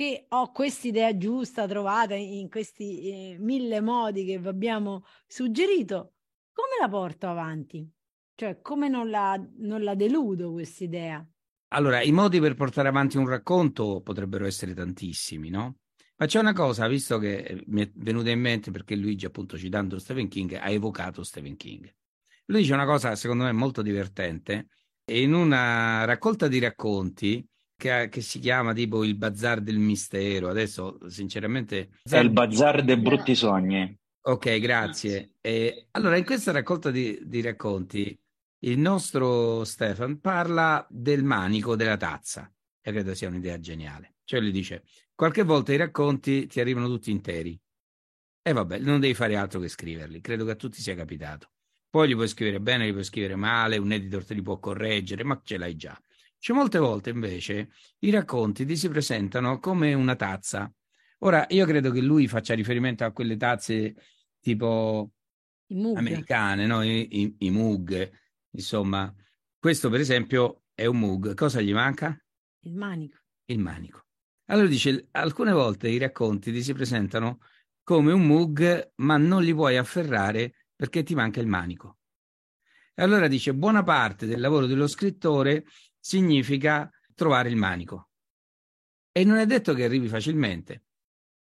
[0.00, 6.14] che ho quest'idea giusta trovata in questi eh, mille modi che vi abbiamo suggerito,
[6.52, 7.86] come la porto avanti?
[8.34, 11.22] Cioè, come non la, non la deludo quest'idea?
[11.74, 15.80] Allora, i modi per portare avanti un racconto potrebbero essere tantissimi, no?
[16.16, 19.98] Ma c'è una cosa, visto che mi è venuta in mente perché Luigi, appunto, citando
[19.98, 21.94] Stephen King, ha evocato Stephen King.
[22.46, 24.68] Lui dice una cosa, secondo me, molto divertente.
[25.10, 27.46] In una raccolta di racconti
[27.80, 31.88] che, che si chiama tipo il Bazar del Mistero, adesso, sinceramente...
[32.02, 33.98] È il Bazar dei Brutti Sogni.
[34.22, 35.36] Ok, grazie.
[35.40, 38.16] E, allora, in questa raccolta di, di racconti,
[38.64, 42.52] il nostro Stefan parla del manico della tazza.
[42.82, 44.16] E credo sia un'idea geniale.
[44.24, 47.58] Cioè, lui dice: qualche volta i racconti ti arrivano tutti interi.
[48.42, 50.20] E vabbè, non devi fare altro che scriverli.
[50.20, 51.52] Credo che a tutti sia capitato.
[51.88, 55.24] Poi li puoi scrivere bene, li puoi scrivere male, un editor te li può correggere,
[55.24, 55.98] ma ce l'hai già.
[56.40, 60.72] Cioè, molte volte invece i racconti ti si presentano come una tazza.
[61.18, 63.94] Ora, io credo che lui faccia riferimento a quelle tazze
[64.40, 65.12] tipo
[65.68, 66.82] americane, no?
[66.82, 68.10] I, i, i mug,
[68.52, 69.14] insomma.
[69.58, 71.34] Questo, per esempio, è un mug.
[71.34, 72.18] Cosa gli manca?
[72.60, 73.18] Il manico.
[73.44, 74.06] Il manico.
[74.46, 77.40] Allora dice, alcune volte i racconti ti si presentano
[77.82, 81.98] come un mug, ma non li puoi afferrare perché ti manca il manico.
[82.94, 85.64] E allora dice, buona parte del lavoro dello scrittore
[86.00, 88.08] significa trovare il manico.
[89.12, 90.84] E non è detto che arrivi facilmente,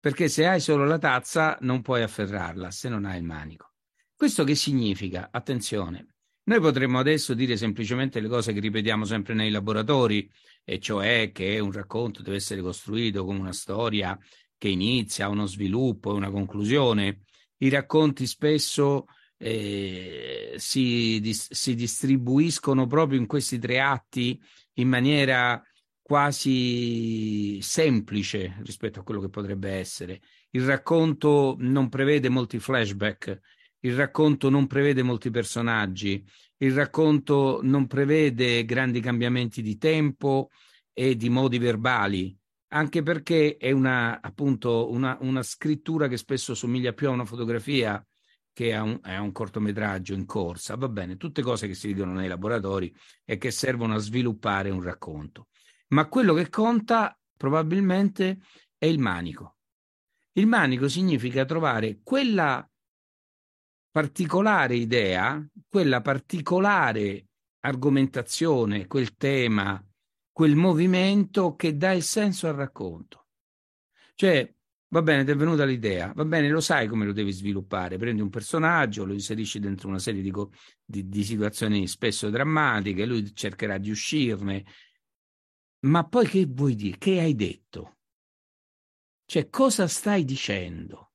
[0.00, 3.74] perché se hai solo la tazza non puoi afferrarla se non hai il manico.
[4.16, 5.28] Questo che significa?
[5.30, 6.14] Attenzione,
[6.44, 10.30] noi potremmo adesso dire semplicemente le cose che ripetiamo sempre nei laboratori,
[10.64, 14.18] e cioè che un racconto deve essere costruito come una storia
[14.56, 17.22] che inizia, uno sviluppo e una conclusione.
[17.58, 19.06] I racconti spesso
[19.42, 24.38] eh, si, dis- si distribuiscono proprio in questi tre atti
[24.74, 25.62] in maniera
[26.02, 30.20] quasi semplice rispetto a quello che potrebbe essere.
[30.50, 33.40] Il racconto non prevede molti flashback,
[33.80, 36.22] il racconto non prevede molti personaggi,
[36.58, 40.50] il racconto non prevede grandi cambiamenti di tempo
[40.92, 42.36] e di modi verbali,
[42.72, 48.04] anche perché è una, appunto, una, una scrittura che spesso somiglia più a una fotografia
[48.52, 50.76] che a un, a un, cortometraggio in corsa.
[50.76, 52.94] Va bene, tutte cose che si dicono nei laboratori
[53.24, 55.48] e che servono a sviluppare un racconto.
[55.88, 58.38] Ma quello che conta probabilmente
[58.76, 59.56] è il manico.
[60.32, 62.68] Il manico significa trovare quella
[63.90, 67.26] particolare idea, quella particolare
[67.60, 69.84] argomentazione, quel tema,
[70.32, 73.26] quel movimento che dà il senso al racconto.
[74.14, 74.54] Cioè,
[74.92, 78.20] va bene, ti è venuta l'idea, va bene, lo sai come lo devi sviluppare, prendi
[78.20, 80.32] un personaggio, lo inserisci dentro una serie di,
[80.84, 84.64] di, di situazioni spesso drammatiche, lui cercherà di uscirne,
[85.86, 86.98] ma poi che vuoi dire?
[86.98, 87.98] Che hai detto?
[89.24, 91.12] Cioè, cosa stai dicendo?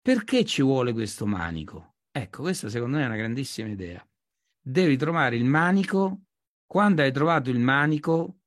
[0.00, 1.96] Perché ci vuole questo manico?
[2.12, 4.06] Ecco, questa secondo me è una grandissima idea.
[4.60, 6.24] Devi trovare il manico,
[6.66, 8.40] quando hai trovato il manico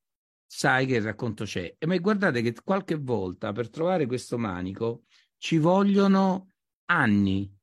[0.51, 1.75] sai che il racconto c'è.
[1.85, 5.03] Ma guardate che qualche volta per trovare questo manico
[5.37, 6.53] ci vogliono
[6.85, 7.55] anni.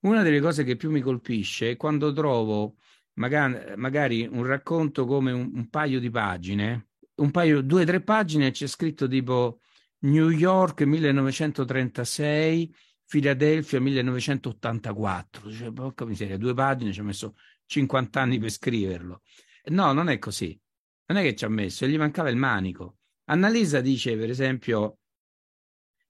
[0.00, 2.76] Una delle cose che più mi colpisce è quando trovo
[3.14, 8.02] magari, magari un racconto come un, un paio di pagine, un paio, due o tre
[8.02, 9.60] pagine c'è scritto tipo
[10.00, 12.74] New York 1936,
[13.06, 15.50] Filadelfia 1984.
[15.50, 19.22] Cioè, porca miseria, due pagine, ci ha messo 50 anni per scriverlo.
[19.70, 20.60] No, non è così.
[21.06, 22.98] Non è che ci ha messo, gli mancava il manico.
[23.24, 24.98] Annalisa dice, per esempio,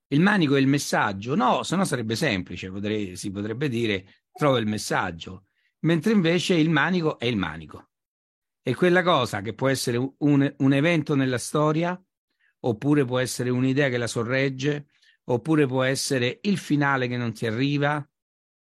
[0.08, 1.34] il manico è il messaggio.
[1.34, 5.46] No, se no sarebbe semplice, potrei, si potrebbe dire, trova il messaggio.
[5.80, 7.90] Mentre invece il manico è il manico.
[8.62, 12.00] E quella cosa che può essere un, un evento nella storia,
[12.60, 14.86] oppure può essere un'idea che la sorregge,
[15.24, 18.06] oppure può essere il finale che non ti arriva.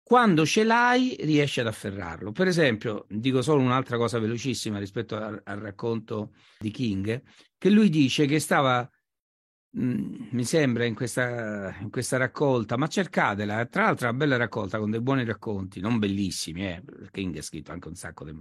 [0.08, 2.32] Quando ce l'hai, riesci ad afferrarlo.
[2.32, 7.22] Per esempio, dico solo un'altra cosa velocissima rispetto al, al racconto di King,
[7.58, 8.90] che lui dice che stava
[9.76, 13.66] Mm, mi sembra in questa, in questa, raccolta, ma cercatela.
[13.66, 17.42] Tra l'altro, è una bella raccolta con dei buoni racconti, non bellissimi, eh, King ha
[17.42, 18.34] scritto anche un sacco di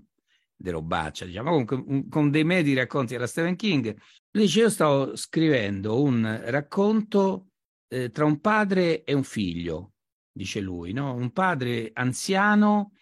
[0.60, 3.96] de robaccia, diciamo, comunque un, con dei medi racconti della Stephen King.
[4.32, 7.50] Lui dice: Io stavo scrivendo un racconto
[7.90, 9.94] eh, tra un padre e un figlio,
[10.38, 11.14] dice lui, no?
[11.14, 12.94] un padre anziano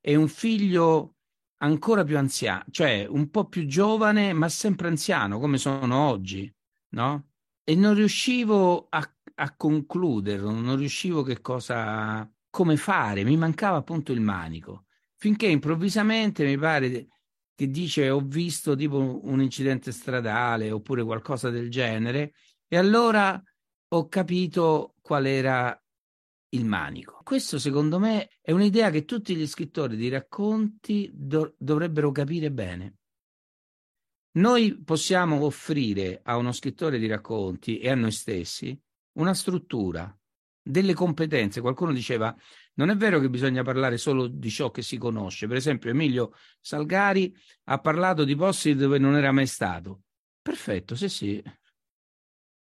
[0.00, 1.16] e un figlio
[1.58, 6.52] ancora più anziano, cioè un po' più giovane, ma sempre anziano, come sono oggi,
[6.90, 7.30] no?
[7.64, 14.12] e non riuscivo a, a concluderlo, non riuscivo che cosa, come fare, mi mancava appunto
[14.12, 14.86] il manico,
[15.16, 17.08] finché improvvisamente mi pare
[17.54, 22.32] che dice ho visto tipo un incidente stradale oppure qualcosa del genere
[22.66, 23.40] e allora
[23.88, 25.78] ho capito qual era
[26.54, 27.20] il manico.
[27.22, 32.96] Questo secondo me è un'idea che tutti gli scrittori di racconti do- dovrebbero capire bene.
[34.34, 38.78] Noi possiamo offrire a uno scrittore di racconti e a noi stessi
[39.18, 40.16] una struttura,
[40.62, 41.60] delle competenze.
[41.60, 42.34] Qualcuno diceva,
[42.74, 45.46] non è vero che bisogna parlare solo di ciò che si conosce.
[45.46, 47.34] Per esempio, Emilio Salgari
[47.64, 50.02] ha parlato di posti dove non era mai stato.
[50.40, 51.42] Perfetto, sì, sì.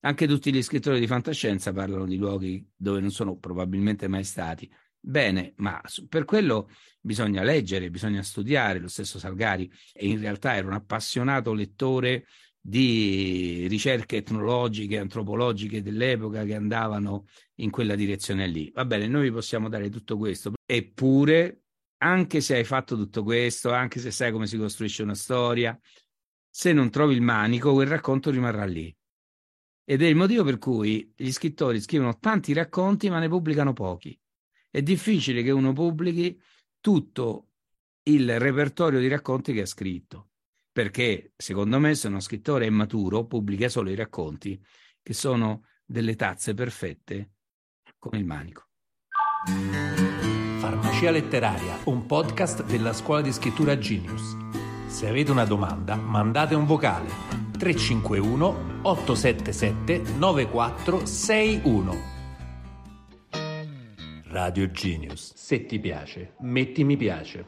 [0.03, 4.71] Anche tutti gli scrittori di fantascienza parlano di luoghi dove non sono probabilmente mai stati.
[4.99, 6.69] Bene, ma per quello
[6.99, 8.79] bisogna leggere, bisogna studiare.
[8.79, 12.25] Lo stesso Salgari e in realtà era un appassionato lettore
[12.59, 17.25] di ricerche etnologiche, antropologiche dell'epoca che andavano
[17.55, 18.71] in quella direzione lì.
[18.73, 21.61] Va bene, noi possiamo dare tutto questo, eppure,
[21.97, 25.79] anche se hai fatto tutto questo, anche se sai come si costruisce una storia,
[26.49, 28.95] se non trovi il manico, quel racconto rimarrà lì.
[29.91, 34.17] Ed è il motivo per cui gli scrittori scrivono tanti racconti ma ne pubblicano pochi
[34.71, 36.41] è difficile che uno pubblichi
[36.79, 37.49] tutto
[38.03, 40.29] il repertorio di racconti che ha scritto,
[40.71, 44.59] perché secondo me se uno scrittore è maturo pubblica solo i racconti
[45.03, 47.33] che sono delle tazze perfette
[47.99, 48.69] come il manico.
[50.59, 54.37] Farmacia letteraria, un podcast della scuola di scrittura Genius.
[54.87, 57.09] Se avete una domanda, mandate un vocale
[57.57, 62.09] 351 877 9461.
[64.29, 65.33] Radio Genius.
[65.35, 67.45] Se ti piace, metti mi piace.